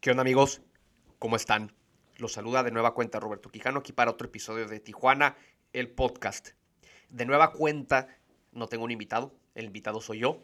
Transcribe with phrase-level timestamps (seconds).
[0.00, 0.62] ¿Qué onda amigos?
[1.18, 1.74] ¿Cómo están?
[2.16, 5.36] Los saluda de nueva cuenta Roberto Quijano aquí para otro episodio de Tijuana,
[5.74, 6.52] el podcast.
[7.10, 8.08] De nueva cuenta
[8.52, 10.42] no tengo un invitado, el invitado soy yo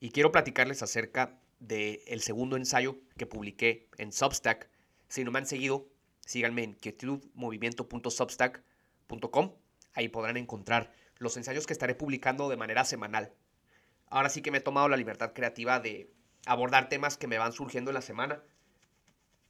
[0.00, 4.68] y quiero platicarles acerca del segundo ensayo que publiqué en Substack.
[5.08, 5.88] Si no me han seguido,
[6.20, 6.76] síganme en
[7.32, 9.54] movimiento.substack.com.
[9.94, 13.32] Ahí podrán encontrar los ensayos que estaré publicando de manera semanal.
[14.08, 16.12] Ahora sí que me he tomado la libertad creativa de
[16.44, 18.42] abordar temas que me van surgiendo en la semana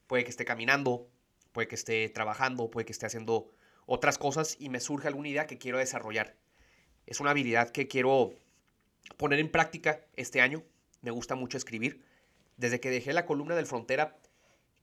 [0.07, 1.09] puede que esté caminando,
[1.51, 3.51] puede que esté trabajando, puede que esté haciendo
[3.85, 6.35] otras cosas y me surge alguna idea que quiero desarrollar.
[7.05, 8.33] Es una habilidad que quiero
[9.17, 10.63] poner en práctica este año.
[11.01, 12.03] Me gusta mucho escribir.
[12.57, 14.17] Desde que dejé la columna del Frontera,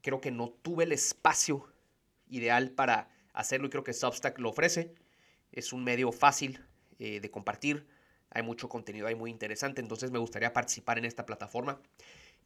[0.03, 1.73] creo que no tuve el espacio
[2.29, 4.95] ideal para hacerlo y creo que Substack lo ofrece.
[5.51, 6.65] Es un medio fácil
[6.99, 7.87] eh, de compartir.
[8.31, 11.81] Hay mucho contenido ahí muy interesante, entonces me gustaría participar en esta plataforma.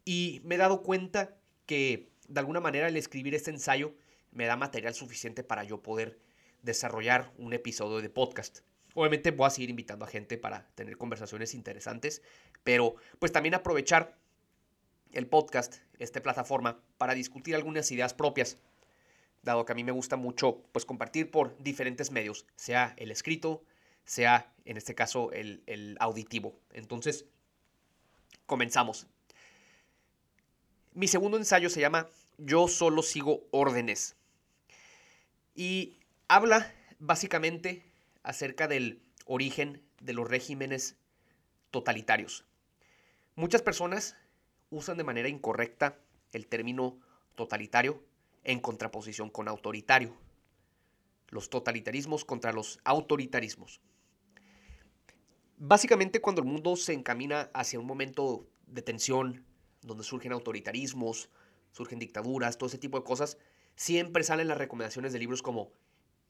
[0.03, 3.93] Y me he dado cuenta que de alguna manera el escribir este ensayo
[4.31, 6.19] me da material suficiente para yo poder
[6.61, 8.59] desarrollar un episodio de podcast.
[8.93, 12.21] Obviamente voy a seguir invitando a gente para tener conversaciones interesantes,
[12.63, 14.17] pero pues también aprovechar
[15.13, 18.57] el podcast, esta plataforma, para discutir algunas ideas propias,
[19.43, 23.63] dado que a mí me gusta mucho pues compartir por diferentes medios, sea el escrito,
[24.03, 26.59] sea en este caso el, el auditivo.
[26.73, 27.25] Entonces,
[28.45, 29.07] comenzamos.
[30.97, 32.09] Mi segundo ensayo se llama
[32.39, 34.15] Yo solo sigo órdenes.
[35.53, 37.83] Y habla básicamente
[38.23, 40.95] acerca del origen de los regímenes
[41.69, 42.45] totalitarios.
[43.35, 44.15] Muchas personas
[44.71, 45.99] usan de manera incorrecta
[46.33, 46.99] el término
[47.35, 48.03] totalitario
[48.43, 50.17] en contraposición con autoritario.
[51.27, 53.81] Los totalitarismos contra los autoritarismos.
[55.57, 59.45] Básicamente cuando el mundo se encamina hacia un momento de tensión,
[59.87, 61.29] donde surgen autoritarismos,
[61.71, 63.37] surgen dictaduras, todo ese tipo de cosas,
[63.75, 65.71] siempre salen las recomendaciones de libros como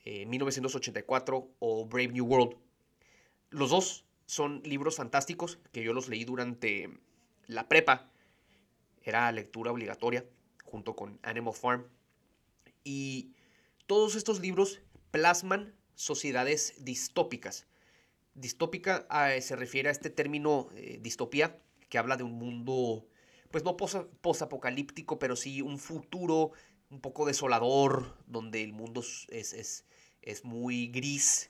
[0.05, 2.57] 1984 eh, o Brave New World.
[3.49, 6.89] Los dos son libros fantásticos que yo los leí durante
[7.47, 8.09] la prepa.
[9.01, 10.25] Era lectura obligatoria
[10.63, 11.87] junto con Animal Farm.
[12.83, 13.33] Y
[13.85, 14.81] todos estos libros
[15.11, 17.67] plasman sociedades distópicas.
[18.33, 21.59] Distópica eh, se refiere a este término eh, distopía
[21.89, 23.07] que habla de un mundo
[23.51, 26.51] pues no posapocalíptico, pero sí un futuro
[26.89, 29.83] un poco desolador, donde el mundo es,
[30.21, 31.49] es, muy gris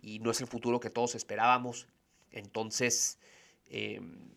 [0.00, 1.88] y no es el futuro que todos esperábamos.
[2.30, 3.18] Entonces,
[3.70, 4.34] em,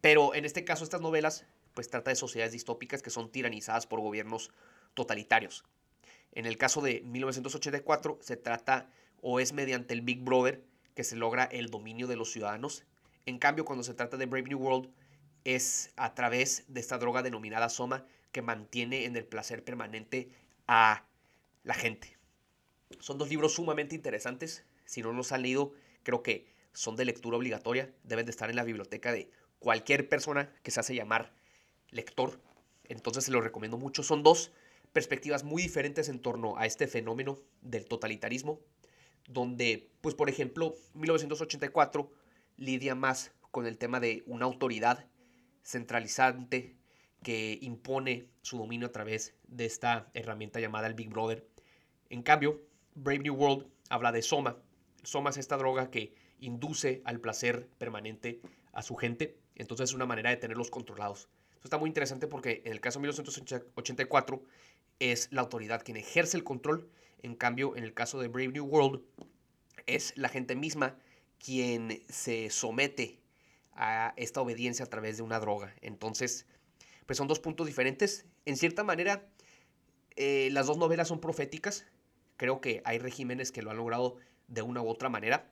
[0.00, 1.44] pero en este caso estas novelas
[1.74, 4.50] pues trata de sociedades distópicas que son tiranizadas por gobiernos
[4.94, 5.64] totalitarios.
[6.32, 8.88] En el caso de 1984 se trata
[9.20, 12.84] o es mediante el Big Brother que se logra el dominio de los ciudadanos.
[13.26, 14.88] En cambio, cuando se trata de Brave New World,
[15.46, 20.28] es a través de esta droga denominada soma que mantiene en el placer permanente
[20.66, 21.06] a
[21.62, 22.18] la gente.
[22.98, 24.64] Son dos libros sumamente interesantes.
[24.84, 27.94] Si no los han leído, creo que son de lectura obligatoria.
[28.02, 29.30] Deben de estar en la biblioteca de
[29.60, 31.32] cualquier persona que se hace llamar
[31.90, 32.40] lector.
[32.84, 34.02] Entonces se los recomiendo mucho.
[34.02, 34.50] Son dos
[34.92, 38.60] perspectivas muy diferentes en torno a este fenómeno del totalitarismo,
[39.28, 42.10] donde, pues por ejemplo, 1984
[42.56, 45.06] lidia más con el tema de una autoridad
[45.66, 46.76] centralizante
[47.22, 51.44] que impone su dominio a través de esta herramienta llamada el Big Brother.
[52.08, 52.62] En cambio,
[52.94, 54.58] Brave New World habla de Soma.
[55.02, 58.40] Soma es esta droga que induce al placer permanente
[58.72, 59.38] a su gente.
[59.56, 61.28] Entonces es una manera de tenerlos controlados.
[61.54, 64.42] Esto está muy interesante porque en el caso de 1984
[65.00, 66.88] es la autoridad quien ejerce el control.
[67.22, 69.02] En cambio, en el caso de Brave New World
[69.86, 70.96] es la gente misma
[71.38, 73.25] quien se somete
[73.76, 75.74] a esta obediencia a través de una droga.
[75.80, 76.46] Entonces,
[77.06, 78.26] pues son dos puntos diferentes.
[78.44, 79.28] En cierta manera,
[80.16, 81.86] eh, las dos novelas son proféticas.
[82.36, 84.16] Creo que hay regímenes que lo han logrado
[84.48, 85.50] de una u otra manera.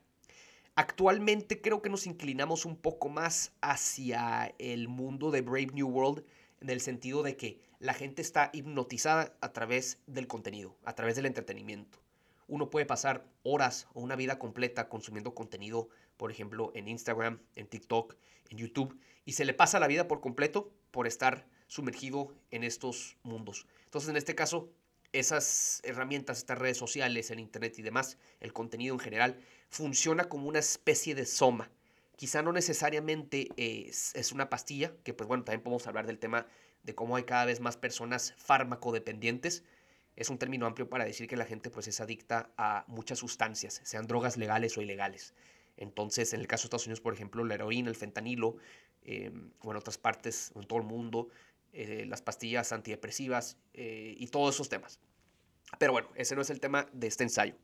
[0.75, 6.25] Actualmente creo que nos inclinamos un poco más hacia el mundo de Brave New World
[6.59, 11.15] en el sentido de que la gente está hipnotizada a través del contenido, a través
[11.15, 11.99] del entretenimiento.
[12.47, 17.67] Uno puede pasar horas o una vida completa consumiendo contenido por ejemplo, en Instagram, en
[17.67, 18.15] TikTok,
[18.49, 23.17] en YouTube, y se le pasa la vida por completo por estar sumergido en estos
[23.23, 23.67] mundos.
[23.85, 24.69] Entonces, en este caso,
[25.13, 29.39] esas herramientas, estas redes sociales, el Internet y demás, el contenido en general,
[29.69, 31.71] funciona como una especie de soma.
[32.15, 36.47] Quizá no necesariamente es, una pastilla, que pues bueno, también podemos hablar del tema
[36.83, 39.63] de cómo hay cada vez más personas fármacodependientes.
[40.15, 43.81] Es un término amplio para decir que la gente pues es adicta a muchas sustancias,
[43.83, 45.33] sean drogas legales o ilegales.
[45.77, 48.55] Entonces, en el caso de Estados Unidos, por ejemplo, la heroína, el fentanilo,
[49.01, 49.31] eh,
[49.61, 51.29] o en otras partes, en todo el mundo,
[51.73, 54.99] eh, las pastillas antidepresivas eh, y todos esos temas.
[55.77, 57.55] Pero bueno, ese no es el tema de este ensayo.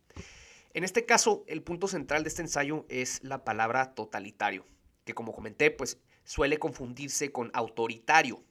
[0.74, 4.65] En este caso, el punto central de este ensayo es la palabra totalitario,
[5.06, 8.44] que como comenté, pues suele confundirse con autoritario.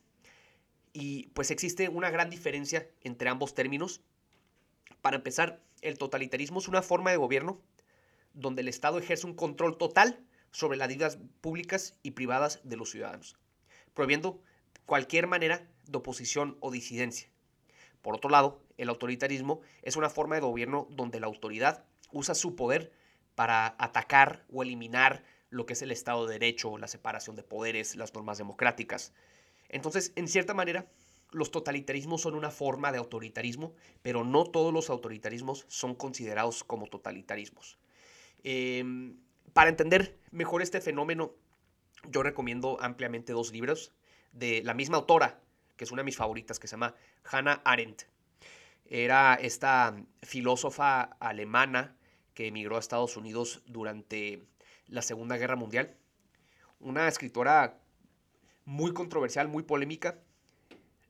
[0.92, 4.00] Y pues existe una gran diferencia entre ambos términos.
[5.02, 7.60] Para empezar, el totalitarismo es una forma de gobierno
[8.34, 10.20] donde el Estado ejerce un control total
[10.50, 13.36] sobre las vidas públicas y privadas de los ciudadanos,
[13.94, 14.40] prohibiendo
[14.86, 17.28] cualquier manera de oposición o disidencia.
[18.02, 22.56] Por otro lado, el autoritarismo es una forma de gobierno donde la autoridad usa su
[22.56, 22.92] poder
[23.34, 27.96] para atacar o eliminar lo que es el Estado de Derecho, la separación de poderes,
[27.96, 29.12] las normas democráticas.
[29.70, 30.86] Entonces, en cierta manera,
[31.30, 36.88] los totalitarismos son una forma de autoritarismo, pero no todos los autoritarismos son considerados como
[36.88, 37.78] totalitarismos.
[38.42, 39.16] Em,
[39.52, 41.34] para entender mejor este fenómeno,
[42.08, 43.92] yo recomiendo ampliamente dos libros
[44.32, 45.40] de la misma autora,
[45.76, 46.94] que es una de mis favoritas, que se llama
[47.24, 48.02] Hannah Arendt.
[48.86, 51.96] Era esta filósofa alemana
[52.34, 54.42] que emigró a Estados Unidos durante
[54.88, 55.96] la Segunda Guerra Mundial.
[56.80, 57.78] Una escritora
[58.70, 60.22] muy controversial, muy polémica.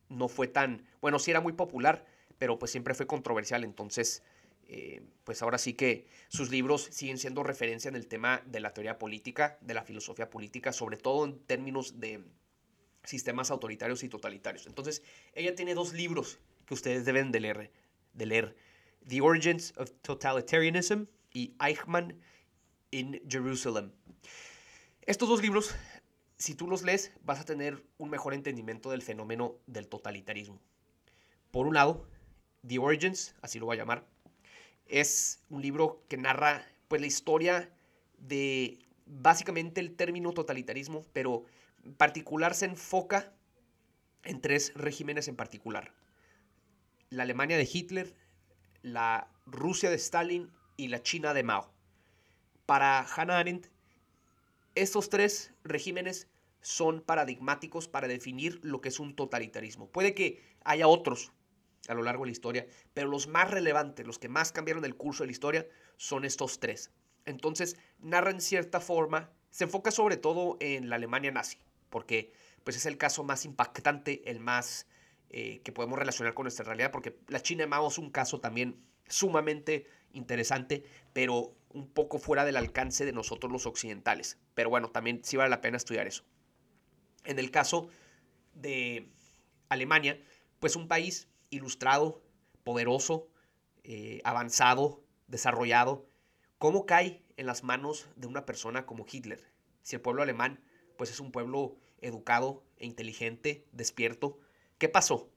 [0.08, 2.06] No fue tan, bueno, sí era muy popular,
[2.38, 3.64] pero pues siempre fue controversial.
[3.64, 4.22] Entonces,
[4.66, 8.72] eh, pues ahora sí que sus libros siguen siendo referencia en el tema de la
[8.72, 12.24] teoría política, de la filosofía política, sobre todo en términos de
[13.04, 14.66] sistemas autoritarios y totalitarios.
[14.66, 15.02] Entonces,
[15.34, 17.70] ella tiene dos libros que ustedes deben de leer,
[18.14, 18.56] de leer.
[19.06, 21.04] The Origins of Totalitarianism
[21.34, 22.18] y Eichmann
[22.90, 23.92] in Jerusalem.
[25.02, 25.74] Estos dos libros,
[26.40, 30.58] si tú los lees, vas a tener un mejor entendimiento del fenómeno del totalitarismo.
[31.50, 32.08] Por un lado,
[32.66, 34.06] The Origins, así lo voy a llamar,
[34.86, 37.70] es un libro que narra pues la historia
[38.16, 41.44] de básicamente el término totalitarismo, pero
[41.84, 43.34] en particular se enfoca
[44.24, 45.92] en tres regímenes en particular.
[47.10, 48.16] La Alemania de Hitler,
[48.80, 51.70] la Rusia de Stalin y la China de Mao.
[52.64, 53.66] Para Hannah Arendt,
[54.82, 56.28] estos tres regímenes
[56.60, 59.88] son paradigmáticos para definir lo que es un totalitarismo.
[59.88, 61.32] Puede que haya otros
[61.88, 64.96] a lo largo de la historia, pero los más relevantes, los que más cambiaron el
[64.96, 65.66] curso de la historia,
[65.96, 66.90] son estos tres.
[67.24, 72.32] Entonces, narra en cierta forma, se enfoca sobre todo en la Alemania nazi, porque
[72.64, 74.86] pues es el caso más impactante, el más
[75.30, 78.40] eh, que podemos relacionar con nuestra realidad, porque la China de Mao es un caso
[78.40, 84.38] también sumamente interesante, pero un poco fuera del alcance de nosotros los occidentales.
[84.54, 86.24] Pero bueno, también sí vale la pena estudiar eso.
[87.24, 87.88] En el caso
[88.54, 89.08] de
[89.68, 90.20] Alemania,
[90.58, 92.22] pues un país ilustrado,
[92.64, 93.28] poderoso,
[93.84, 96.06] eh, avanzado, desarrollado,
[96.58, 99.44] ¿cómo cae en las manos de una persona como Hitler?
[99.82, 100.60] Si el pueblo alemán,
[100.96, 104.38] pues es un pueblo educado e inteligente, despierto,
[104.78, 105.30] ¿qué pasó?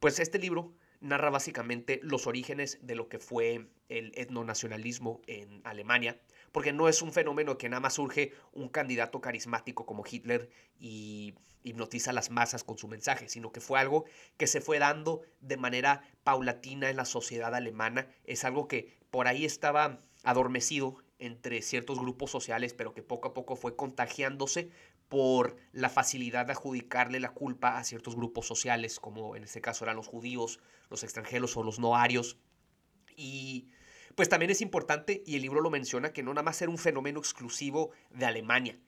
[0.00, 6.20] Pues este libro narra básicamente los orígenes de lo que fue el etnonacionalismo en Alemania,
[6.52, 11.34] porque no es un fenómeno que nada más surge un candidato carismático como Hitler y
[11.62, 14.04] hipnotiza a las masas con su mensaje, sino que fue algo
[14.36, 19.26] que se fue dando de manera paulatina en la sociedad alemana, es algo que por
[19.28, 24.70] ahí estaba adormecido entre ciertos grupos sociales, pero que poco a poco fue contagiándose
[25.08, 29.84] por la facilidad de adjudicarle la culpa a ciertos grupos sociales, como en este caso
[29.84, 30.58] eran los judíos,
[30.90, 32.38] los extranjeros o los no arios.
[33.16, 33.68] Y
[34.14, 36.78] pues también es importante, y el libro lo menciona, que no nada más era un
[36.78, 38.78] fenómeno exclusivo de Alemania,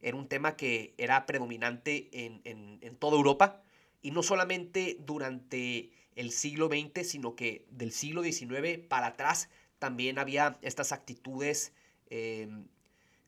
[0.00, 3.62] era un tema que era predominante en, en toda Europa,
[4.02, 10.18] y no solamente durante el siglo XX, sino que del siglo XIX para atrás también
[10.18, 11.72] había estas actitudes
[12.10, 12.48] eh,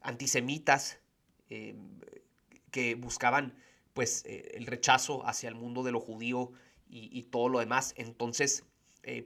[0.01, 0.99] antisemitas
[1.49, 1.75] eh,
[2.75, 3.55] que buscaban
[3.93, 6.51] pues eh, el rechazo hacia el mundo de lo judío
[6.87, 7.93] y, todo lo demás.
[7.97, 8.65] Entonces,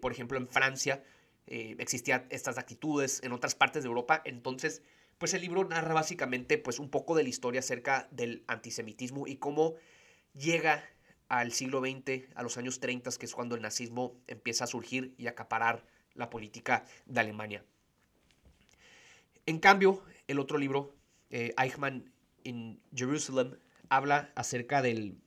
[0.00, 1.04] por ejemplo, en Francia
[1.46, 4.22] existían estas actitudes, en otras partes de Europa.
[4.24, 4.80] Entonces,
[5.18, 9.36] pues el libro narra básicamente pues un poco de la historia acerca del antisemitismo y
[9.36, 9.74] cómo
[10.34, 10.82] llega
[11.28, 15.14] al siglo XX, a los años 30, que es cuando el nazismo empieza a surgir
[15.18, 17.64] y acaparar la política de Alemania.
[19.46, 20.94] En cambio, el otro libro,
[21.30, 22.12] eh, Eichmann
[22.48, 25.18] in Jerusalem, habla acerca del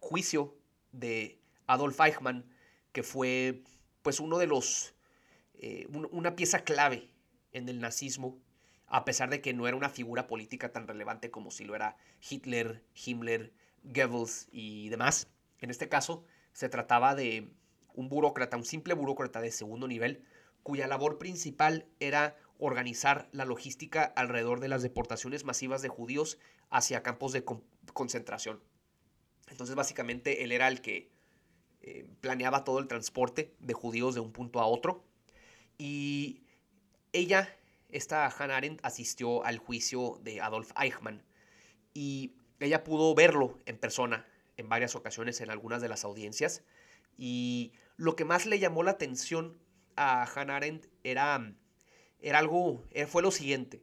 [0.00, 0.56] juicio
[0.92, 2.44] de Adolf Eichmann,
[2.92, 3.62] que fue
[4.02, 4.94] pues uno de los,
[5.54, 7.10] eh, una pieza clave
[7.52, 8.38] en el nazismo,
[8.86, 11.96] a pesar de que no era una figura política tan relevante como si lo era
[12.28, 13.52] Hitler, Himmler,
[13.84, 15.28] Goebbels y demás.
[15.60, 17.52] En este caso, se trataba de
[17.94, 20.24] un burócrata, un simple burócrata de segundo nivel,
[20.62, 26.38] cuya labor principal era organizar la logística alrededor de las deportaciones masivas de judíos
[26.70, 27.44] hacia campos de
[27.92, 28.62] concentración.
[29.48, 31.10] Entonces básicamente él era el que
[31.82, 35.04] eh, planeaba todo el transporte de judíos de un punto a otro.
[35.78, 36.42] Y
[37.12, 37.56] ella,
[37.88, 41.24] esta Hannah Arendt, asistió al juicio de Adolf Eichmann.
[41.94, 44.26] Y ella pudo verlo en persona
[44.56, 46.62] en varias ocasiones en algunas de las audiencias.
[47.16, 49.58] Y lo que más le llamó la atención
[49.96, 51.54] a Hannah Arendt era,
[52.22, 53.82] era algo, eh, fue lo siguiente.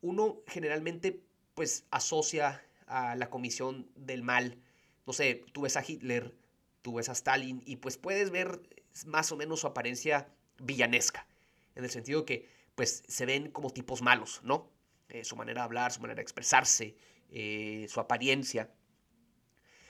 [0.00, 1.22] Uno generalmente
[1.54, 4.58] pues asocia a la comisión del mal.
[5.06, 6.36] No sé, tú ves a Hitler,
[6.82, 8.60] tú ves a Stalin y pues puedes ver
[9.06, 11.26] más o menos su apariencia villanesca.
[11.74, 14.70] En el sentido que pues se ven como tipos malos, ¿no?
[15.08, 16.96] Eh, su manera de hablar, su manera de expresarse,
[17.30, 18.70] eh, su apariencia.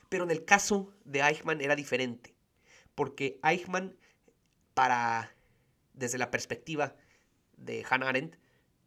[0.08, 2.36] Pero en el caso de Eichmann era diferente,
[2.94, 3.96] porque Eichmann,
[4.74, 5.34] para,
[5.94, 6.94] desde la perspectiva
[7.56, 8.36] de Hannah Arendt,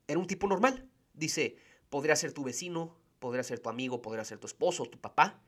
[0.08, 0.88] era un tipo normal.
[1.14, 1.58] Dice,
[1.90, 5.42] podría ser tu vecino, podría ser tu amigo, podría ser tu esposo, tu papá.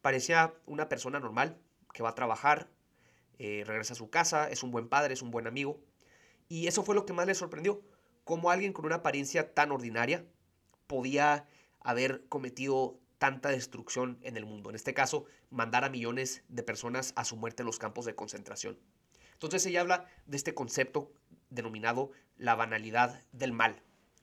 [0.00, 1.58] Parecía una persona normal
[1.92, 2.70] que va a trabajar,
[3.38, 5.80] eh, regresa a su casa, es un buen padre, es un buen amigo.
[6.48, 7.82] Y eso fue lo que más le sorprendió,
[8.24, 10.24] cómo alguien con una apariencia tan ordinaria
[10.86, 11.46] podía
[11.80, 14.70] haber cometido tanta destrucción en el mundo.
[14.70, 18.14] En este caso, mandar a millones de personas a su muerte en los campos de
[18.14, 18.78] concentración.
[19.32, 21.12] Entonces ella habla de este concepto
[21.50, 23.82] denominado la banalidad del mal,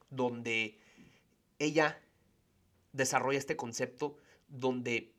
[0.09, 0.79] donde
[1.59, 2.01] ella
[2.93, 4.17] desarrolla este concepto
[4.47, 5.13] donde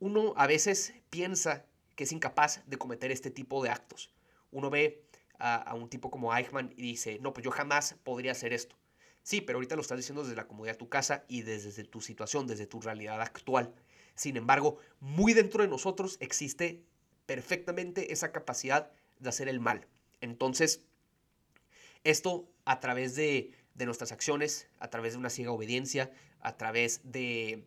[0.00, 4.12] uno a veces piensa que es incapaz de cometer este tipo de actos.
[4.50, 5.04] Uno ve
[5.38, 8.76] a, un tipo como Eichmann y dice, no, pues yo jamás podría hacer esto.
[9.22, 12.00] Sí, pero ahorita lo estás diciendo desde la comodidad de tu casa y desde tu
[12.00, 13.74] situación, desde tu realidad actual.
[14.14, 16.84] Sin embargo, muy dentro de nosotros existe
[17.26, 19.86] perfectamente esa capacidad de hacer el mal.
[20.20, 20.84] Entonces,
[22.04, 27.00] esto a través de, de nuestras acciones, a través de una ciega obediencia, a través
[27.04, 27.66] de,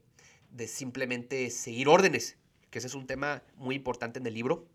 [0.52, 2.38] de simplemente seguir órdenes,
[2.70, 4.68] que ese es un tema muy importante en el libro.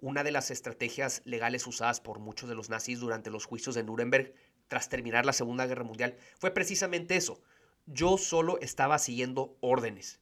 [0.00, 3.82] Una de las estrategias legales usadas por muchos de los nazis durante los juicios de
[3.82, 4.32] Nuremberg
[4.68, 7.42] tras terminar la Segunda Guerra Mundial fue precisamente eso.
[7.86, 10.20] Yo solo estaba siguiendo órdenes.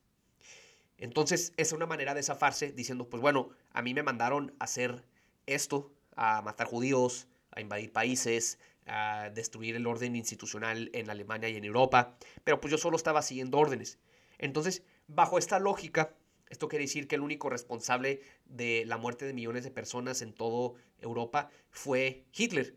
[0.97, 5.05] Entonces, es una manera de zafarse diciendo, pues bueno, a mí me mandaron a hacer
[5.47, 11.57] esto, a matar judíos, a invadir países, a destruir el orden institucional en Alemania y
[11.57, 13.99] en Europa, pero pues yo solo estaba siguiendo órdenes.
[14.39, 16.15] Entonces, bajo esta lógica,
[16.49, 20.33] esto quiere decir que el único responsable de la muerte de millones de personas en
[20.33, 22.77] toda Europa fue Hitler,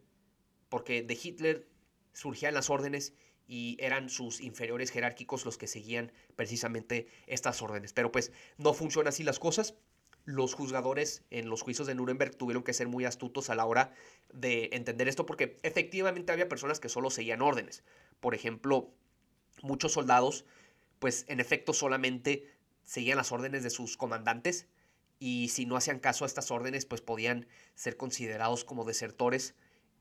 [0.70, 1.68] porque de Hitler
[2.14, 3.14] surgían las órdenes
[3.48, 7.94] y eran sus inferiores jerárquicos los que seguían precisamente estas órdenes.
[7.94, 9.76] Pero pues no funcionan así las cosas
[10.26, 13.94] los juzgadores en los juicios de Nuremberg tuvieron que ser muy astutos a la hora
[14.34, 17.84] de entender esto porque efectivamente había personas que solo seguían órdenes.
[18.20, 18.92] Por ejemplo,
[19.62, 20.46] muchos soldados,
[21.00, 22.48] pues en efecto solamente
[22.84, 24.68] seguían las órdenes de sus comandantes
[25.20, 29.56] y si no hacían caso a estas órdenes, pues podían ser considerados como desertores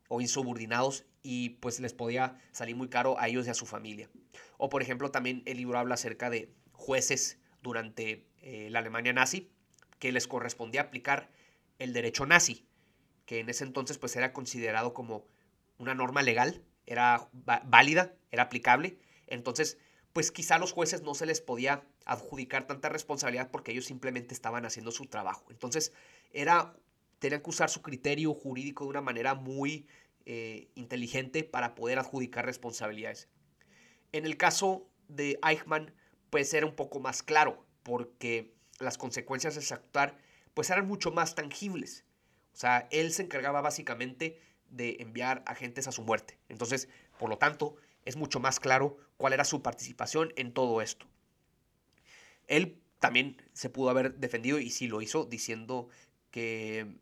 [0.09, 4.11] o insubordinados y pues les podía salir muy caro a ellos y a su familia.
[4.59, 9.51] O por ejemplo, también el libro habla acerca de jueces durante eh, la Alemania nazi
[10.01, 11.31] que les correspondía aplicar
[11.79, 12.67] el derecho nazi,
[13.27, 15.25] que en ese entonces pues era considerado como
[15.79, 18.99] una norma legal, era válida, era aplicable.
[19.29, 19.79] Entonces,
[20.13, 24.35] pues quizá a los jueces no se les podía adjudicar tanta responsabilidad porque ellos simplemente
[24.35, 25.47] estaban haciendo su trabajo.
[25.51, 25.93] Entonces,
[26.33, 26.75] era,
[27.21, 29.87] tenían que usar su criterio jurídico de una manera muy
[30.27, 33.29] eh, inteligente para poder adjudicar responsabilidades.
[34.13, 35.95] En el caso de Eichmann,
[36.31, 40.17] pues era un poco más claro, porque las consecuencias de actuar
[40.55, 42.05] pues eran mucho más tangibles.
[42.53, 46.39] O sea, él se encargaba básicamente de enviar agentes a su muerte.
[46.49, 51.07] Entonces, por lo tanto, es mucho más claro cuál era su participación en todo esto.
[52.49, 55.89] Él también se pudo haber defendido y sí lo hizo diciendo
[56.31, 56.99] que,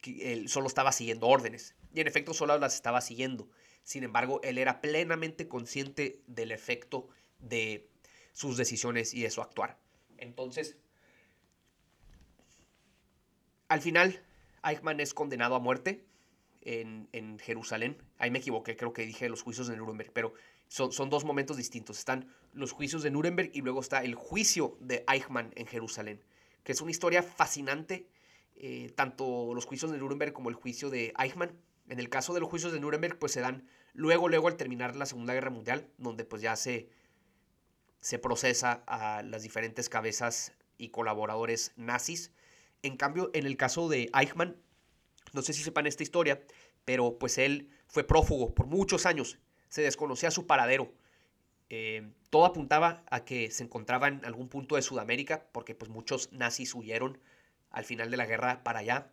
[0.00, 1.74] que él solo estaba siguiendo órdenes.
[1.92, 3.48] Y en efecto solo las estaba siguiendo.
[3.82, 7.88] Sin embargo, él era plenamente consciente del efecto de
[8.32, 9.78] sus decisiones y de su actuar.
[10.18, 10.76] Entonces,
[13.68, 14.22] al final,
[14.62, 16.04] Eichmann es condenado a muerte
[16.62, 17.96] en, Jerusalén.
[18.18, 20.34] Ahí me equivoqué, creo que dije los juicios de Nuremberg, pero
[20.68, 21.98] son, son, dos momentos distintos.
[21.98, 26.20] Están los juicios de Nuremberg y luego está el juicio de Eichmann en Jerusalén,
[26.64, 28.08] que es una historia fascinante,
[28.56, 31.52] eh, tanto los juicios de Nuremberg como el juicio de Eichmann.
[31.88, 34.96] En el caso de los juicios de Nuremberg, pues se dan luego, luego al terminar
[34.96, 36.88] la Segunda Guerra Mundial, donde pues ya se,
[38.00, 42.32] se procesa a las diferentes cabezas y colaboradores nazis
[42.82, 44.56] en cambio, en el caso de Eichmann,
[45.32, 46.42] no sé si sepan esta historia,
[46.84, 50.92] pero pues él fue prófugo por muchos años, se desconocía su paradero
[51.68, 56.30] Eh, todo apuntaba a que se encontraba en algún punto de Sudamérica, porque pues muchos
[56.32, 57.18] nazis huyeron
[57.70, 59.10] al final de la guerra para allá.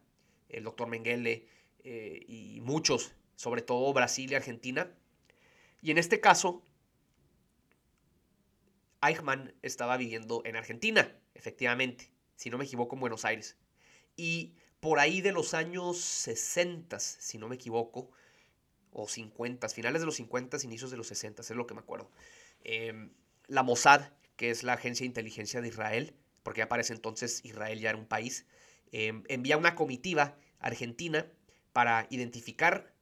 [0.49, 1.47] El doctor Mengele
[1.83, 4.91] eh, y muchos, sobre todo Brasil y Argentina.
[5.81, 6.61] Y en este caso,
[9.01, 13.57] Eichmann estaba viviendo en Argentina, efectivamente, si no me equivoco, en Buenos Aires.
[14.15, 18.11] Y por ahí de los años 60, si no me equivoco,
[18.91, 22.11] o 50, finales de los 50, inicios de los 60, es lo que me acuerdo.
[22.63, 23.11] Em,
[23.47, 27.41] la Mossad, que es la agencia de inteligencia de Israel, porque ya para ese entonces
[27.43, 28.45] Israel ya era un país,
[28.91, 31.27] em, envía una comitiva Argentina
[31.71, 32.93] para identificar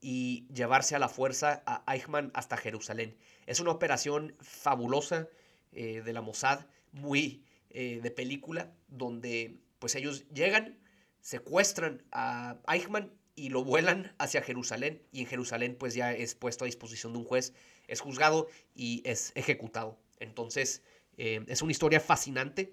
[0.00, 3.16] y llevarse a la fuerza a Eichmann hasta Jerusalén.
[3.46, 5.28] Es una operación fabulosa
[5.72, 10.78] eh, de la Mossad, muy eh, de película, donde pues ellos llegan,
[11.20, 16.64] secuestran a Eichmann y lo vuelan hacia Jerusalén y en Jerusalén pues ya es puesto
[16.64, 17.54] a disposición de un juez,
[17.88, 19.98] es juzgado y es ejecutado.
[20.18, 20.82] Entonces
[21.16, 22.72] eh, es una historia fascinante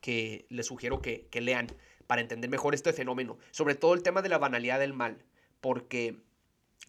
[0.00, 1.68] que les sugiero que, lean
[2.06, 5.24] para entender mejor este fenómeno, sobre todo el tema de la banalidad del mal,
[5.60, 6.20] porque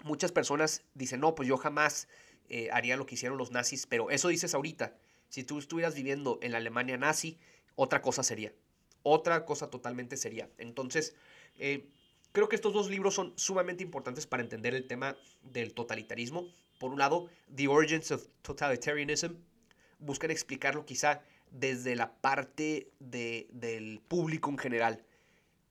[0.04, 2.08] muchas personas dicen, no, pues yo jamás
[2.50, 4.96] eh, haría lo que hicieron los nazis, pero eso dices ahorita,
[5.30, 7.38] si tú estuvieras viviendo en la Alemania nazi,
[7.76, 8.54] otra cosa sería,
[9.04, 10.50] otra cosa totalmente sería.
[10.58, 11.16] Entonces,
[11.58, 11.88] eh,
[12.32, 16.48] creo que estos dos libros son sumamente importantes para entender el tema del totalitarismo.
[16.80, 19.34] Por un lado, The Origins of Totalitarianism,
[20.00, 21.22] buscan explicarlo quizá
[21.52, 25.04] desde la parte del público en general,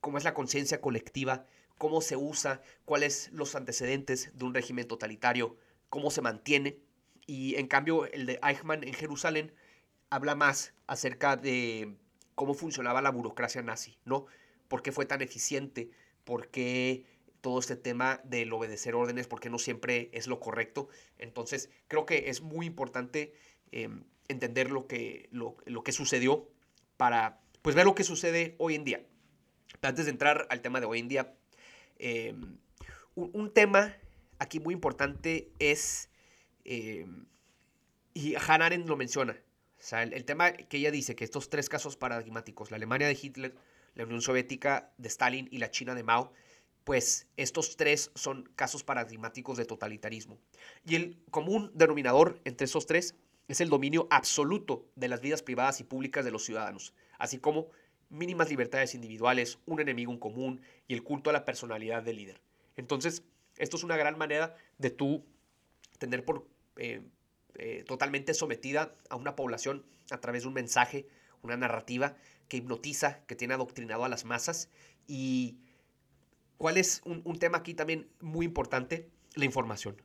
[0.01, 1.45] cómo es la conciencia colectiva,
[1.77, 5.57] cómo se usa, cuáles los antecedentes de un régimen totalitario,
[5.89, 6.77] cómo se mantiene.
[7.29, 9.53] Y en cambio el de Eichmann en Jerusalén
[10.09, 11.95] habla más acerca de
[12.35, 14.25] cómo funcionaba la burocracia nazi, ¿no?
[14.67, 15.91] ¿Por qué fue tan eficiente?
[16.23, 17.05] ¿Por qué
[17.41, 19.27] todo este tema del obedecer órdenes?
[19.27, 20.89] ¿Por qué no siempre es lo correcto?
[21.17, 23.33] Entonces creo que es muy importante
[23.71, 26.49] em, entender lo que, lo, lo que sucedió
[26.97, 29.05] para pues ver lo que sucede hoy en día.
[29.81, 31.35] Antes de entrar al tema de hoy en día,
[31.99, 32.57] Em,
[33.15, 33.93] un, tema
[34.39, 36.09] aquí muy importante es,
[36.69, 37.25] em,
[38.13, 39.33] y Hannah Arendt lo menciona,
[39.79, 43.17] o sea, el, tema que ella dice, que estos tres casos paradigmáticos, la Alemania de
[43.19, 43.55] Hitler,
[43.95, 46.33] la Unión Soviética de Stalin y la China de Mao,
[46.83, 50.37] pues estos tres son casos paradigmáticos de totalitarismo.
[50.85, 53.15] Y el común denominador entre esos tres
[53.47, 57.69] es el dominio absoluto de las vidas privadas y públicas de los ciudadanos, así como
[58.09, 62.41] mínimas libertades individuales, un enemigo en común y el culto a la personalidad del líder.
[62.75, 63.23] Entonces,
[63.57, 65.23] esto es una gran manera de tú
[65.99, 67.01] tener por eh,
[67.55, 71.07] eh, totalmente sometida a una población a través de un mensaje,
[71.41, 72.15] una narrativa
[72.47, 74.69] que hipnotiza, que tiene adoctrinado a las masas.
[75.07, 75.57] Y
[76.57, 80.01] cuál es un, un tema aquí también muy importante, la información.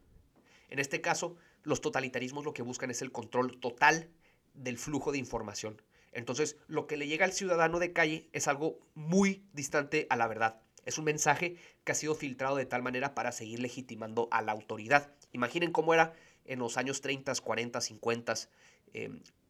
[0.69, 4.11] En este caso, los totalitarismos lo que buscan es el control total
[4.55, 5.81] del flujo de información.
[6.13, 10.29] Entonces, lo que le llega al ciudadano de calle es algo muy distante a la
[10.29, 10.61] verdad.
[10.85, 14.53] Es un mensaje que ha sido filtrado de tal manera para seguir legitimando a la
[14.53, 15.13] autoridad.
[15.33, 18.35] Imaginen cómo era en los años 30, 40, 50,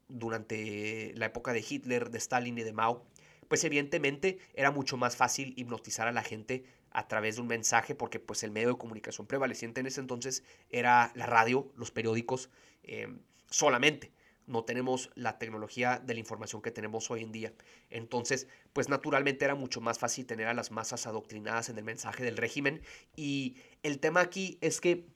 [0.08, 3.04] durante la época de Hitler, de Stalin y de Mao.
[3.48, 7.94] Pues evidentemente era mucho más fácil hipnotizar a la gente a través de un mensaje
[7.94, 12.50] porque pues el medio de comunicación prevaleciente en ese entonces era la radio, los periódicos
[12.82, 14.12] em, solamente
[14.46, 17.54] no tenemos la tecnología de la información que tenemos hoy en día.
[17.90, 22.24] Entonces, pues naturalmente era mucho más fácil tener a las masas adoctrinadas en el mensaje
[22.24, 22.82] del régimen.
[23.16, 25.06] Y el tema aquí es que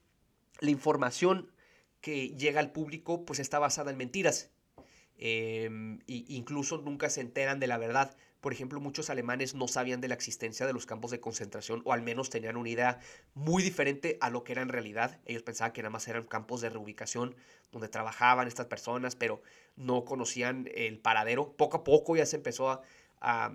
[0.61, 1.51] la información
[2.01, 4.51] que llega al público pues está basada en mentiras.
[5.17, 5.69] e
[6.07, 8.15] incluso nunca se enteran de la verdad.
[8.41, 11.91] Por ejemplo, muchos alemanes no sabían de la existencia de los campos de concentración o
[11.91, 12.99] al menos tenían una idea
[13.33, 15.19] muy diferente a lo que era en realidad.
[15.25, 17.35] Ellos pensaban que nada más eran campos de reubicación
[17.71, 19.41] donde trabajaban estas personas, pero
[19.75, 21.53] no conocían el paradero.
[21.57, 22.81] Poco a poco ya se empezó
[23.21, 23.51] a,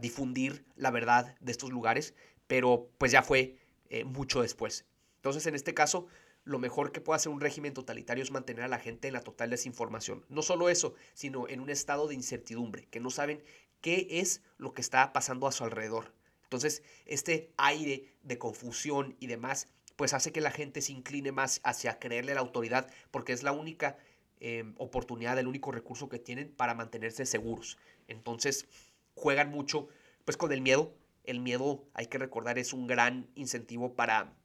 [0.00, 2.14] difundir la verdad de estos lugares,
[2.46, 3.58] pero pues ya fue
[3.90, 4.86] eh, mucho después.
[5.16, 6.06] Entonces, en este caso,
[6.44, 9.22] lo mejor que puede hacer un régimen totalitario es mantener a la gente en la
[9.22, 10.24] total desinformación.
[10.28, 13.42] No solo eso, sino en un estado de incertidumbre, que no saben
[13.80, 16.12] qué es lo que está pasando a su alrededor.
[16.44, 21.60] Entonces, este aire de confusión y demás, pues hace que la gente se incline más
[21.64, 23.96] hacia creerle a la autoridad, porque es la única
[24.40, 27.78] em, oportunidad, el único recurso que tienen para mantenerse seguros.
[28.06, 28.66] Entonces,
[29.14, 29.88] juegan mucho
[30.24, 30.94] pues con el miedo.
[31.24, 34.36] El miedo, hay que recordar, es un gran incentivo para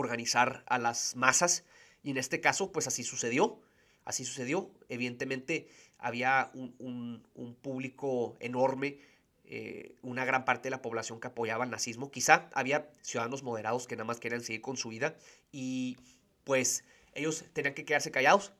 [0.00, 1.64] organizar a las masas.
[2.02, 3.60] Y en este caso, pues así sucedió.
[4.04, 4.70] Así sucedió.
[4.88, 8.98] Evidentemente había un, público enorme,
[9.44, 12.10] eh, una gran parte de la población que apoyaba el nazismo.
[12.10, 15.16] Quizá había ciudadanos moderados que nada más querían seguir con su vida
[15.52, 15.98] y
[16.44, 16.84] pues
[17.14, 18.52] ellos tenían que quedarse callados.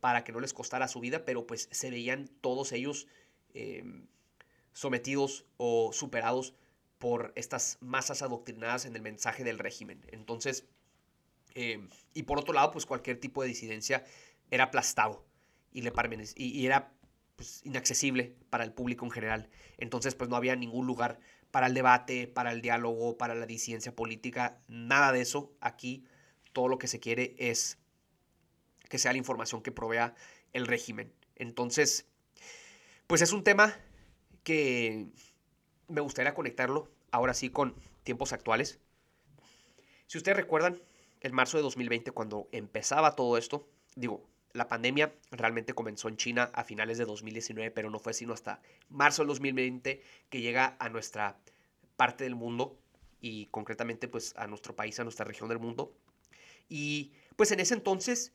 [0.00, 3.08] para que no les costara su vida, pero pues se veían todos ellos
[3.54, 4.06] em,
[4.72, 6.54] sometidos o superados
[6.98, 10.04] por estas masas adoctrinadas en el mensaje del régimen.
[10.12, 10.66] Entonces,
[11.56, 14.04] em, y por otro lado, pues cualquier tipo de disidencia
[14.50, 15.24] era aplastado
[15.72, 15.92] y, le
[16.36, 16.92] y, y era
[17.34, 19.50] pues, inaccesible para el público en general.
[19.78, 21.18] Entonces, pues no había ningún lugar
[21.50, 25.52] para el debate, para el diálogo, para la disidencia política, nada de eso.
[25.60, 26.04] Aquí
[26.52, 27.78] todo lo que se quiere es
[28.88, 30.14] que sea la información que provea
[30.52, 31.12] el régimen.
[31.34, 32.06] Entonces,
[33.06, 33.74] pues es un tema
[34.42, 35.06] que
[35.88, 38.78] me gustaría conectarlo ahora sí con tiempos actuales.
[40.06, 40.80] Si ustedes recuerdan,
[41.20, 46.50] en marzo de 2020, cuando empezaba todo esto, digo, la pandemia realmente comenzó en China
[46.54, 50.88] a finales de 2019, pero no fue sino hasta marzo de 2020 que llega a
[50.88, 51.38] nuestra
[51.96, 52.78] parte del mundo
[53.20, 55.92] y concretamente pues a nuestro país, a nuestra región del mundo.
[56.68, 58.32] Y pues en ese entonces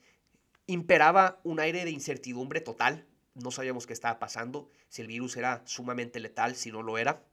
[0.68, 3.06] imperaba un aire de incertidumbre total.
[3.34, 7.24] No sabíamos qué estaba pasando, si el virus era sumamente letal, si no lo era.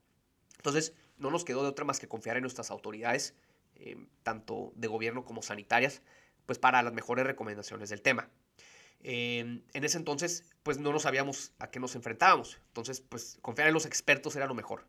[0.57, 3.35] Entonces no nos quedó de otra más que confiar en nuestras autoridades,
[3.79, 6.03] eh, tanto de gobierno como sanitarias,
[6.47, 8.29] pues para las mejores recomendaciones del tema.
[9.01, 12.61] Em, en ese entonces, pues no nos sabíamos a qué nos enfrentábamos.
[12.69, 14.87] Entonces, pues confiar en los expertos era lo mejor.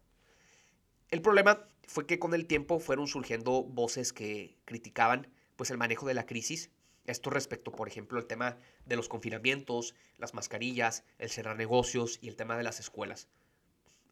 [1.12, 6.08] El problema fue que con el tiempo fueron surgiendo voces que criticaban pues el manejo
[6.08, 6.70] de la crisis.
[7.06, 12.30] Esto respecto, por ejemplo, al tema de los confinamientos, las mascarillas, el cerrar negocios y
[12.30, 13.28] el tema de las escuelas.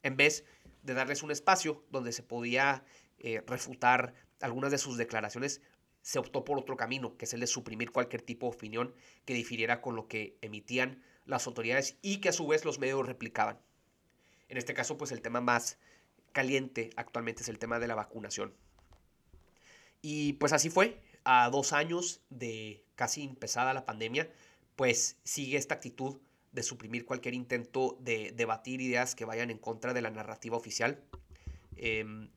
[0.01, 0.43] En vez
[0.83, 2.83] de darles un espacio donde se podía
[3.19, 5.61] eh, refutar algunas de sus declaraciones,
[6.01, 8.93] se optó por otro camino, que es el de suprimir cualquier tipo de opinión
[9.25, 13.05] que difiriera con lo que emitían las autoridades y que a su vez los medios
[13.05, 13.59] replicaban.
[14.47, 15.77] En este caso, pues el tema más
[16.31, 18.53] caliente actualmente es el tema de la vacunación.
[20.01, 24.31] Y pues así fue, a dos años de casi empezada la pandemia,
[24.77, 26.21] pues sigue esta actitud
[26.53, 31.03] de suprimir cualquier intento de debatir ideas que vayan en contra de la narrativa oficial.
[31.75, 32.29] Em,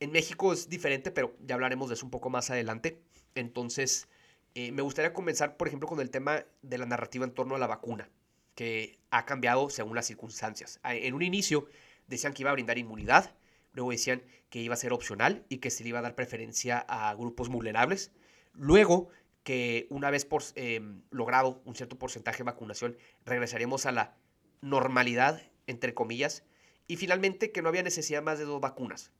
[0.00, 3.00] en México es diferente, pero ya hablaremos de eso un poco más adelante.
[3.34, 4.08] Entonces,
[4.54, 7.58] eh, me gustaría comenzar, por ejemplo, con el tema de la narrativa en torno a
[7.58, 8.08] la vacuna,
[8.54, 10.80] que ha cambiado según las circunstancias.
[10.84, 11.66] En un inicio
[12.08, 13.34] decían que iba a brindar inmunidad,
[13.72, 16.78] luego decían que iba a ser opcional y que se le iba a dar preferencia
[16.88, 18.10] a grupos vulnerables.
[18.54, 19.10] Luego,
[19.44, 24.16] que una vez por, em, logrado un cierto porcentaje de vacunación, regresaremos a la
[24.60, 26.42] normalidad, entre comillas,
[26.86, 29.12] y finalmente que no había necesidad más de dos vacunas,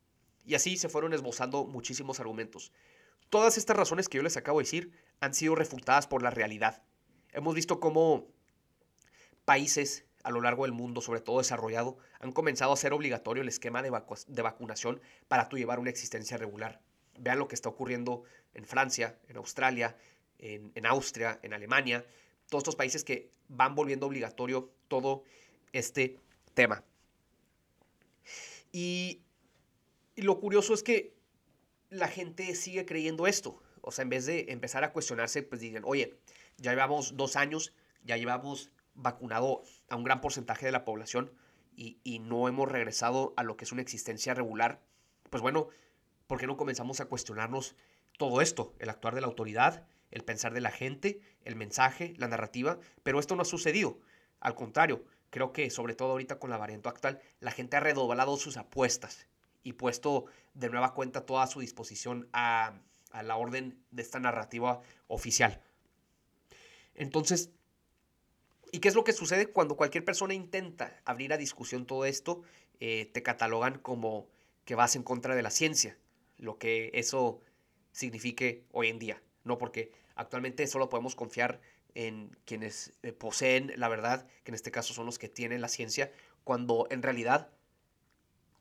[0.44, 2.72] y así se fueron esbozando muchísimos argumentos.
[3.28, 6.82] Todas estas razones que yo les acabo de decir han sido refutadas por la realidad.
[7.32, 8.26] Hemos visto cómo
[9.44, 13.48] países a lo largo del mundo, sobre todo desarrollado, han comenzado a hacer obligatorio el
[13.48, 16.80] esquema de, vacunación para tú llevar una existencia regular.
[17.18, 18.24] Vean lo que está ocurriendo
[18.54, 19.96] en Francia, en Australia,
[20.38, 22.04] en, en Austria, en Alemania,
[22.48, 25.24] todos estos países que van volviendo obligatorio todo
[25.72, 26.18] este
[26.54, 26.84] tema.
[28.72, 29.22] Y
[30.20, 31.16] y lo curioso es que
[31.88, 33.62] la gente sigue creyendo esto.
[33.80, 36.20] O sea, en vez de empezar a cuestionarse, pues digan, oye,
[36.58, 37.72] ya llevamos dos años,
[38.04, 41.32] ya llevamos vacunado a un gran porcentaje de la población
[41.74, 44.82] y, y, no hemos regresado a lo que es una existencia regular.
[45.30, 45.68] Pues bueno,
[46.26, 47.74] ¿por qué no comenzamos a cuestionarnos
[48.18, 48.74] todo esto?
[48.78, 52.78] El actuar de la autoridad, el pensar de la gente, el mensaje, la narrativa.
[53.02, 54.00] Pero esto no ha sucedido.
[54.38, 58.36] Al contrario, creo que sobre todo ahorita con la variante actual, la gente ha redoblado
[58.36, 59.29] sus apuestas
[59.62, 62.74] y puesto de nueva cuenta toda su disposición a,
[63.22, 65.60] la orden de esta narrativa oficial.
[66.94, 67.50] Entonces,
[68.70, 72.42] ¿y qué es lo que sucede cuando cualquier persona intenta abrir a discusión todo esto?
[72.78, 74.28] Eh, te catalogan como
[74.64, 75.98] que vas en contra de la ciencia,
[76.38, 77.40] lo que eso
[77.92, 79.58] signifique hoy en día, ¿no?
[79.58, 81.60] Porque actualmente solo podemos confiar
[81.94, 85.68] en quienes eh, poseen la verdad, que en este caso son los que tienen la
[85.68, 86.12] ciencia,
[86.44, 87.50] cuando en realidad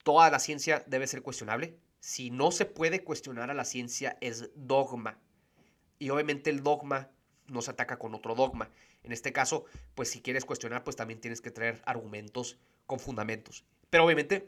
[0.03, 1.77] toda la ciencia debe ser cuestionable.
[1.99, 5.19] Si no se puede cuestionar a la ciencia es dogma.
[5.97, 7.09] Y obviamente el dogma
[7.47, 8.69] no se ataca con otro dogma.
[9.03, 13.65] En este caso, pues si quieres cuestionar, pues también tienes que traer argumentos con fundamentos.
[13.89, 14.47] Pero obviamente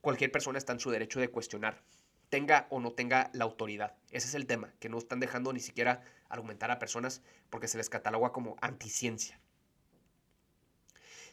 [0.00, 1.82] cualquier persona está en su derecho de cuestionar,
[2.28, 3.96] tenga o no tenga la autoridad.
[4.10, 7.78] Ese es el tema, que no están dejando ni siquiera argumentar a personas porque se
[7.78, 9.40] les cataloga como anticiencia.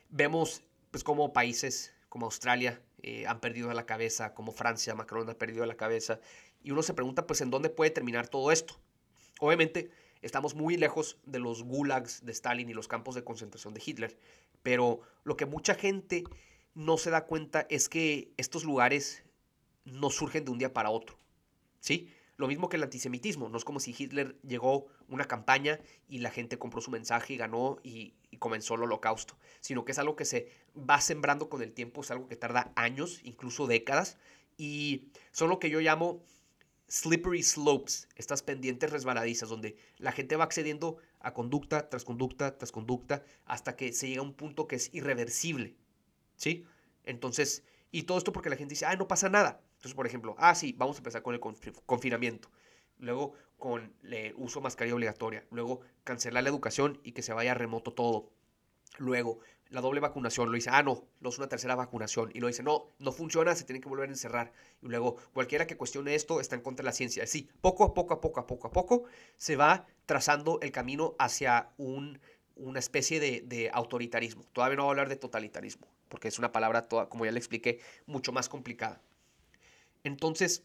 [0.09, 5.35] Vemos pues como países como Australia eh, han perdido la cabeza, como Francia, Macron ha
[5.35, 6.19] perdido la cabeza.
[6.63, 8.79] Y uno se pregunta, pues, ¿en dónde puede terminar todo esto?
[9.39, 9.91] Obviamente,
[10.23, 14.17] estamos muy lejos de los gulags de Stalin y los campos de concentración de Hitler,
[14.63, 16.23] pero lo que mucha gente
[16.73, 19.23] no se da cuenta es que estos lugares
[19.83, 21.15] no surgen de un día para otro,
[21.81, 22.09] ¿sí?
[22.37, 26.31] Lo mismo que el antisemitismo, no es como si Hitler llegó una campaña y la
[26.31, 30.25] gente compró su mensaje y ganó y, comenzó el holocausto, sino que es algo que
[30.25, 34.17] se va sembrando con el tiempo, es algo que tarda años, incluso décadas,
[34.57, 36.21] y son lo que yo llamo
[36.89, 42.73] slippery slopes, estas pendientes resbaladizas, donde la gente va accediendo a conducta tras conducta tras
[42.73, 45.77] conducta hasta que se llega a un punto que es irreversible,
[46.35, 46.65] ¿sí?
[47.05, 49.61] Entonces, y todo esto porque la gente dice, ah, no pasa nada.
[49.85, 52.49] Entonces, por ejemplo, ah, sí, vamos a empezar con el confinamiento.
[52.97, 55.45] Luego con el uso de mascarilla obligatoria.
[55.51, 58.31] Luego cancelar la educación y que se vaya remoto todo.
[58.97, 60.49] Luego la doble vacunación.
[60.49, 62.31] Lo dice, ah, no, no es una tercera vacunación.
[62.33, 64.53] Y lo dice, no, no funciona, se tiene que volver a encerrar.
[64.81, 67.23] Y luego cualquiera que cuestione esto está en contra de la ciencia.
[67.23, 69.03] Así, poco a poco, a poco, a poco, a poco,
[69.37, 72.19] se va trazando el camino hacia un,
[72.55, 74.45] una especie de, de autoritarismo.
[74.51, 77.37] Todavía no voy a hablar de totalitarismo, porque es una palabra, toda, como ya le
[77.37, 78.99] expliqué, mucho más complicada.
[80.05, 80.63] Entonces,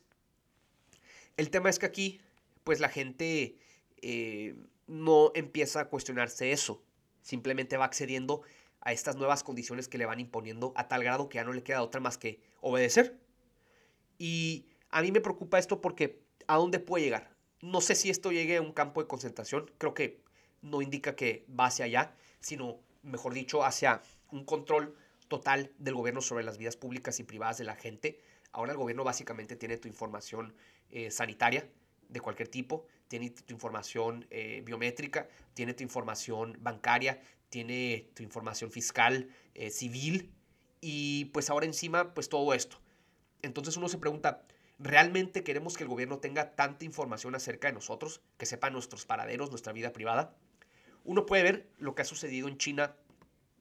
[1.37, 2.21] el tema es que aquí,
[2.63, 3.57] pues la gente
[4.03, 4.55] eh,
[4.87, 6.83] no empieza a cuestionarse eso.
[7.23, 8.43] Simplemente va accediendo
[8.83, 11.63] a estas nuevas condiciones que le van imponiendo a tal grado que ya no le
[11.63, 13.19] queda otra más que obedecer.
[14.19, 17.31] Y a mí me preocupa esto porque ¿a dónde puede llegar?
[17.63, 20.21] No sé si esto llegue a un campo de concentración, creo que
[20.61, 24.95] no indica que va hacia allá, sino, mejor dicho, hacia un control
[25.29, 28.19] total del gobierno sobre las vidas públicas y privadas de la gente,
[28.53, 30.55] Ahora el gobierno básicamente tiene tu información
[30.91, 31.69] eh, sanitaria
[32.09, 38.71] de cualquier tipo, tiene tu información eh, biométrica, tiene tu información bancaria, tiene tu información
[38.71, 40.33] fiscal, eh, civil
[40.81, 42.81] y pues ahora encima pues todo esto.
[43.43, 44.45] Entonces uno se pregunta,
[44.79, 49.51] ¿realmente queremos que el gobierno tenga tanta información acerca de nosotros, que sepa nuestros paraderos,
[49.51, 50.37] nuestra vida privada?
[51.05, 52.97] Uno puede ver lo que ha sucedido en China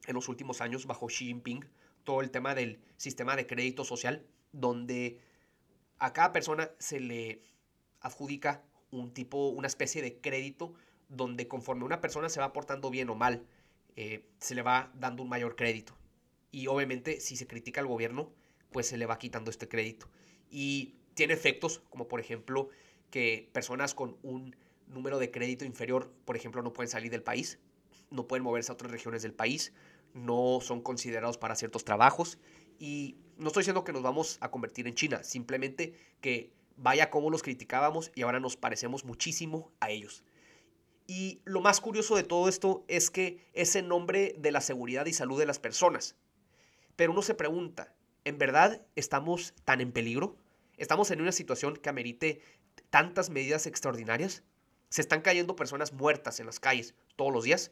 [0.07, 1.65] en los últimos años bajo Xi Jinping,
[2.03, 5.19] todo el tema del sistema de crédito social donde
[5.97, 7.41] a cada persona se le
[8.01, 10.73] adjudica un tipo, una especie de crédito,
[11.09, 13.45] donde conforme una persona se va portando bien o mal,
[13.95, 15.95] eh, se le va dando un mayor crédito.
[16.51, 18.31] Y obviamente si se critica al gobierno,
[18.71, 20.07] pues se le va quitando este crédito.
[20.49, 22.69] Y tiene efectos como por ejemplo
[23.09, 24.55] que personas con un
[24.87, 27.59] número de crédito inferior, por ejemplo, no pueden salir del país,
[28.09, 29.73] no pueden moverse a otras regiones del país,
[30.13, 32.39] no son considerados para ciertos trabajos
[32.79, 37.29] y no estoy diciendo que nos vamos a convertir en China, simplemente que vaya como
[37.29, 40.23] los criticábamos y ahora nos parecemos muchísimo a ellos.
[41.07, 45.05] Y lo más curioso de todo esto es que es en nombre de la seguridad
[45.05, 46.15] y salud de las personas.
[46.95, 50.37] Pero uno se pregunta, ¿en verdad estamos tan en peligro?
[50.77, 52.41] ¿Estamos en una situación que amerite
[52.89, 54.43] tantas medidas extraordinarias?
[54.89, 57.71] ¿Se están cayendo personas muertas en las calles todos los días?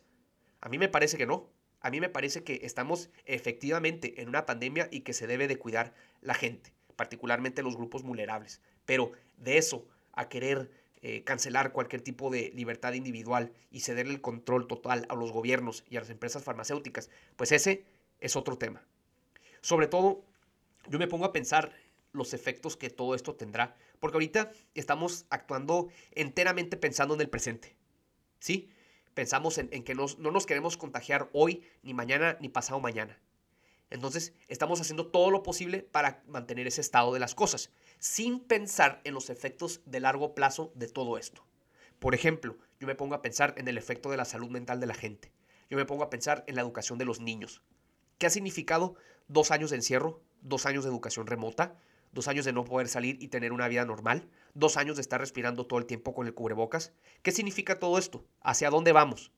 [0.62, 1.50] A mí me parece que no
[1.88, 5.58] a mí me parece que estamos efectivamente en una pandemia y que se debe de
[5.58, 8.60] cuidar la gente, particularmente los grupos vulnerables.
[8.86, 10.70] Pero de eso a querer
[11.02, 15.86] eh, cancelar cualquier tipo de libertad individual y ceder el control total a los gobiernos
[15.90, 17.86] y a las empresas farmacéuticas, pues ese
[18.20, 18.84] es otro tema.
[19.62, 20.26] Sobre todo,
[20.90, 21.72] yo me pongo a pensar
[22.12, 27.78] los efectos que todo esto tendrá, porque ahorita estamos actuando enteramente pensando en el presente.
[28.40, 28.70] ¿Sí?
[29.18, 33.20] Pensamos en, que no nos queremos contagiar hoy, ni mañana, ni pasado mañana.
[33.90, 39.02] Entonces, estamos haciendo todo lo posible para mantener ese estado de las cosas, sin pensar
[39.06, 41.44] en los efectos de largo plazo de todo esto.
[41.98, 44.86] Por ejemplo, yo me pongo a pensar en el efecto de la salud mental de
[44.86, 45.32] la gente.
[45.68, 47.64] Yo me pongo a pensar en la educación de los niños.
[48.20, 51.76] ¿Qué ha significado dos años de encierro, dos años de educación remota,
[52.12, 55.20] dos años de no poder salir y tener una vida normal, dos años de estar
[55.22, 56.92] respirando todo el tiempo con el cubrebocas.
[57.22, 58.26] ¿Qué significa todo esto?
[58.42, 59.32] ¿Hacia dónde vamos?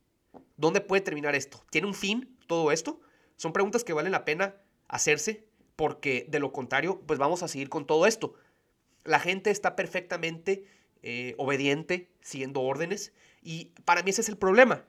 [0.56, 1.64] ¿Dónde puede terminar esto?
[1.70, 3.02] ¿Tiene un fin todo esto?
[3.36, 4.56] Son preguntas que valen la pena
[4.88, 8.34] hacerse porque de lo contrario, pues vamos a seguir con todo esto.
[9.04, 10.66] La gente está perfectamente
[11.04, 14.86] eh, obediente, siguiendo órdenes, y para mí ese es el problema.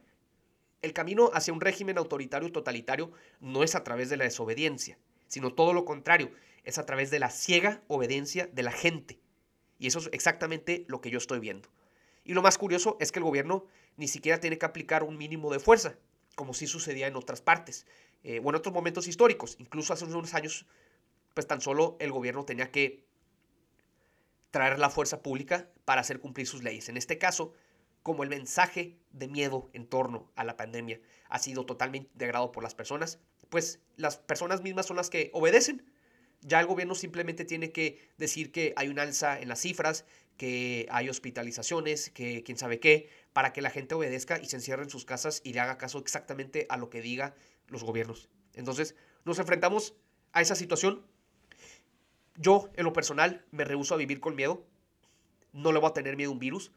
[0.82, 5.54] El camino hacia un régimen autoritario totalitario no es a través de la desobediencia, sino
[5.54, 6.32] todo lo contrario,
[6.64, 9.20] es a través de la ciega obediencia de la gente.
[9.80, 11.68] Y eso es exactamente lo que yo estoy viendo.
[12.22, 13.64] Y lo más curioso es que el gobierno
[13.96, 15.96] ni siquiera tiene que aplicar un mínimo de fuerza,
[16.36, 17.86] como sí sucedía en otras partes,
[18.22, 19.56] eh, o en otros momentos históricos.
[19.58, 20.66] Incluso hace unos años,
[21.32, 23.04] pues tan solo el gobierno tenía que
[24.50, 26.90] traer la fuerza pública para hacer cumplir sus leyes.
[26.90, 27.54] En este caso,
[28.02, 32.62] como el mensaje de miedo en torno a la pandemia ha sido totalmente integrado por
[32.62, 35.90] las personas, pues las personas mismas son las que obedecen
[36.42, 40.05] ya el gobierno simplemente tiene que decir que hay un alza en las cifras,
[40.37, 44.83] que hay hospitalizaciones, que quién sabe qué, para que la gente obedezca y se encierre
[44.83, 47.35] en sus casas y le haga caso exactamente a lo que diga
[47.68, 48.29] los gobiernos.
[48.55, 49.94] Entonces, nos enfrentamos
[50.33, 51.05] a esa situación.
[52.37, 54.64] Yo, en lo personal, me rehuso a vivir con miedo.
[55.53, 56.72] no le voy a tener miedo a un virus.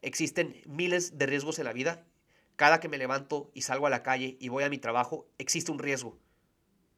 [0.00, 2.06] Existen miles de riesgos en la vida.
[2.56, 5.72] Cada que me levanto y salgo a la calle y voy a mi trabajo, existe
[5.72, 6.16] un riesgo.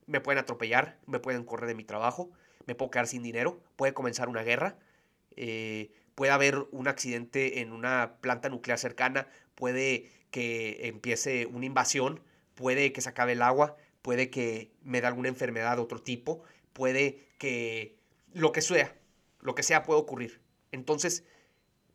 [0.06, 2.30] Me pueden atropellar, me pueden correr de mi trabajo,
[2.66, 4.78] me puedo quedar sin dinero, puede comenzar una guerra,
[5.36, 12.20] eh, puede haber un accidente en una planta nuclear cercana, puede que empiece una invasión,
[12.54, 16.42] puede que se acabe el agua, puede que me dé alguna enfermedad de otro tipo,
[16.72, 17.98] puede que
[18.32, 18.94] lo que sea,
[19.40, 20.40] lo que sea puede ocurrir.
[20.72, 21.24] Entonces,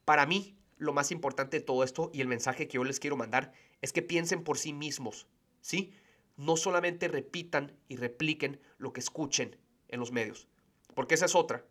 [0.05, 3.15] para mí, lo más importante de todo esto y el mensaje que yo les quiero
[3.15, 5.27] mandar es que piensen por sí mismos,
[5.61, 5.93] ¿sí?
[6.37, 9.57] No solamente repitan y repliquen lo que escuchen
[9.89, 10.47] en los medios,
[10.95, 11.65] porque esa es otra.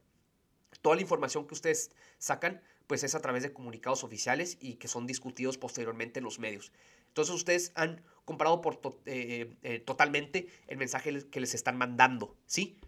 [0.83, 4.89] Toda la información que ustedes sacan, pues es a través de comunicados oficiales y que
[4.89, 6.73] son discutidos posteriormente en los medios.
[7.09, 12.79] Entonces ustedes han comprado por eh, eh, totalmente el mensaje que les están mandando, ¿sí?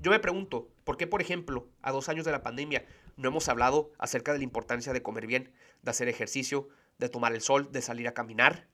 [0.00, 2.84] Yo me pregunto, ¿por qué, por ejemplo, a dos años de la pandemia
[3.16, 7.32] no hemos hablado acerca de la importancia de comer bien, de hacer ejercicio, de tomar
[7.32, 8.68] el sol, de salir a caminar,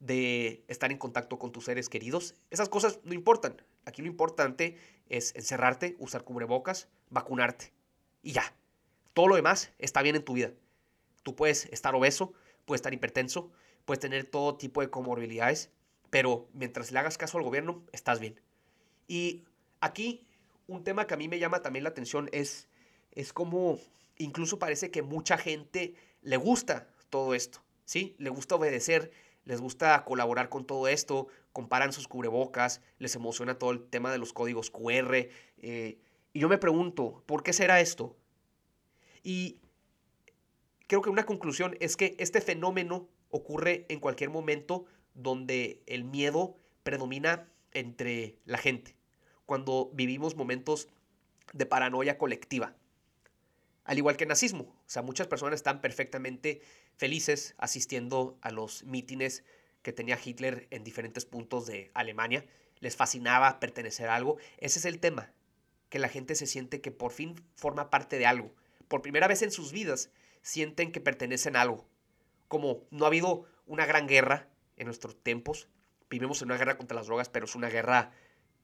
[0.00, 2.34] de estar en contacto con tus seres queridos?
[2.50, 3.60] Esas cosas no importan.
[3.84, 4.76] Aquí lo importante
[5.08, 7.72] es encerrarte, usar cubrebocas, vacunarte.
[8.22, 8.54] Y ya.
[9.14, 10.52] Todo lo demás está bien en tu vida.
[11.22, 12.32] Tú puedes estar obeso,
[12.64, 13.50] puedes estar hipertenso,
[13.84, 15.70] puedes tener todo tipo de comorbilidades,
[16.10, 18.40] pero mientras le hagas caso al gobierno, estás bien.
[19.08, 19.44] Y
[19.80, 20.28] aquí
[20.68, 22.68] un tema que a mí me llama también la atención es,
[23.12, 23.78] es como
[24.18, 28.14] incluso parece que mucha gente le gusta todo esto, ¿sí?
[28.18, 29.10] Le gusta obedecer,
[29.48, 34.18] les gusta colaborar con todo esto, comparan sus cubrebocas, les emociona todo el tema de
[34.18, 35.14] los códigos QR.
[35.16, 35.98] Eh,
[36.34, 38.14] y yo me pregunto, ¿por qué será esto?
[39.22, 39.58] Y
[40.86, 44.84] creo que una conclusión es que este fenómeno ocurre en cualquier momento
[45.14, 48.96] donde el miedo predomina entre la gente,
[49.46, 50.88] cuando vivimos momentos
[51.54, 52.76] de paranoia colectiva.
[53.84, 56.60] Al igual que el nazismo, o sea, muchas personas están perfectamente
[56.98, 59.44] felices asistiendo a los mítines
[59.82, 62.44] que tenía Hitler en diferentes puntos de Alemania.
[62.80, 64.36] Les fascinaba pertenecer a algo.
[64.58, 65.32] Ese es el tema,
[65.88, 68.52] que la gente se siente que por fin forma parte de algo.
[68.88, 70.10] Por primera vez en sus vidas
[70.42, 71.88] sienten que pertenecen a algo.
[72.48, 75.68] Como no ha habido una gran guerra en nuestros tiempos,
[76.10, 78.10] vivimos en una guerra contra las drogas, pero es una guerra,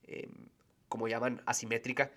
[0.03, 0.49] em,
[0.89, 2.11] como llaman, asimétrica,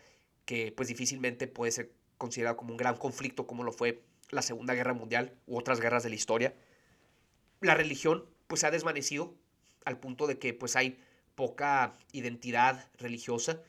[0.45, 4.75] que pues difícilmente puede ser considerado como un gran conflicto como lo fue la Segunda
[4.75, 6.55] Guerra Mundial u otras guerras de la historia.
[7.61, 9.35] La religión pues se ha desvanecido
[9.85, 11.01] al punto de que pues hay
[11.35, 13.63] poca identidad religiosa,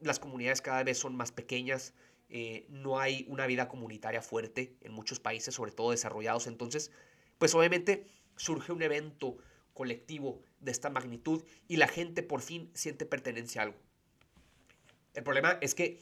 [0.00, 1.94] las comunidades cada vez son más pequeñas,
[2.28, 6.46] eh, no hay una vida comunitaria fuerte en muchos países, sobre todo desarrollados.
[6.46, 6.90] Entonces,
[7.38, 9.38] pues obviamente surge un evento
[9.72, 13.78] colectivo de esta magnitud y la gente por fin siente pertenencia a algo.
[15.14, 16.00] El problema es que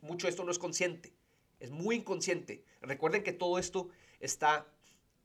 [0.00, 1.12] mucho de esto no es consciente,
[1.60, 2.64] es muy inconsciente.
[2.80, 3.88] Recuerden que todo esto
[4.20, 4.66] está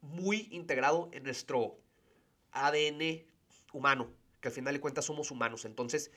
[0.02, 1.78] muy integrado en nuestro
[2.52, 3.24] ADN
[3.74, 5.66] humano, que al final de cuentas somos humanos.
[5.66, 6.12] Entonces,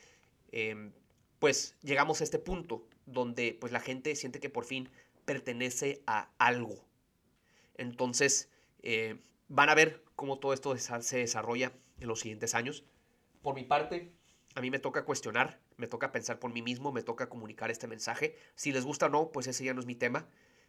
[0.51, 0.91] em,
[1.39, 4.89] pues llegamos a este punto donde pues la gente siente que por fin
[5.25, 6.85] pertenece a algo.
[7.77, 8.49] Entonces,
[8.81, 12.83] eh, van a ver cómo todo esto se desarrolla en los siguientes años.
[13.41, 14.11] Por mi parte,
[14.55, 17.87] a mí me toca cuestionar, me toca pensar por mí mismo, me toca comunicar este
[17.87, 18.35] mensaje.
[18.55, 20.27] Si les gusta o no, pues ese ya no es mi tema.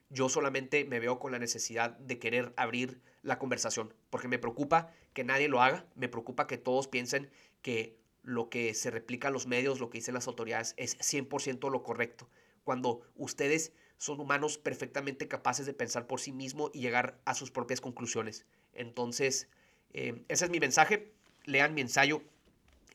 [0.09, 4.93] Yo solamente me veo con la necesidad de querer abrir la conversación, porque me preocupa
[5.13, 7.31] que nadie lo haga, me preocupa que todos piensen
[7.63, 11.71] que lo que se replica en los medios, lo que dicen las autoridades, es 100%
[11.71, 12.29] lo correcto.
[12.65, 17.51] Cuando ustedes son humanos perfectamente capaces de pensar por sí mismos y llegar a sus
[17.51, 18.45] propias conclusiones.
[18.75, 19.49] Entonces,
[19.93, 21.13] eh, ese es mi mensaje.
[21.45, 22.23] Lean mi ensayo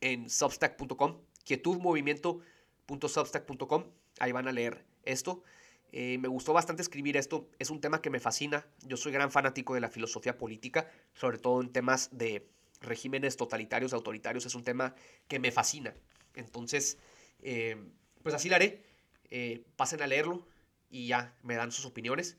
[0.02, 3.84] en substack.com, quietudmovimiento.substack.com.
[4.20, 5.44] Ahí van a leer esto.
[5.92, 7.50] Eh, me gustó bastante escribir esto.
[7.60, 8.66] Es un tema que me fascina.
[8.86, 12.48] Yo soy gran fanático de la filosofía política, sobre todo en temas de
[12.82, 14.96] regímenes totalitarios, autoritarios, es un tema
[15.28, 15.94] que me fascina.
[16.34, 16.98] Entonces,
[17.42, 17.78] eh,
[18.24, 18.84] pues así lo haré.
[19.30, 20.46] Eh, pasen a leerlo
[20.90, 22.38] y ya me dan sus opiniones.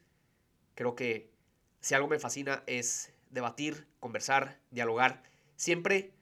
[0.74, 1.30] Creo que
[1.80, 5.22] si algo me fascina es debatir, conversar, dialogar,
[5.56, 6.12] siempre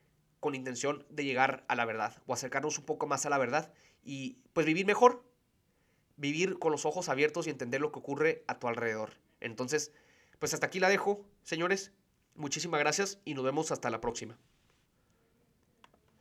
[0.40, 3.72] con intención de llegar a la verdad o acercarnos un poco más a la verdad
[4.02, 5.24] y pues vivir mejor,
[6.16, 9.12] vivir con los ojos abiertos y entender lo que ocurre a tu alrededor.
[9.40, 9.92] Entonces,
[10.38, 11.92] pues hasta aquí la dejo, señores.
[12.34, 14.38] Muchísimas gracias y nos vemos hasta la próxima.